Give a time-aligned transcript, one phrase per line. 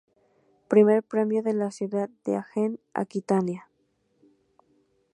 [0.67, 3.69] Primer premio de la ciudad de Agen-Aquitania.